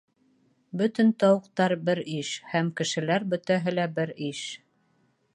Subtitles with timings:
[0.79, 4.41] Бөтөн тауыҡтар бер иш, һәм кешеләр бөтәһе лә бер иш.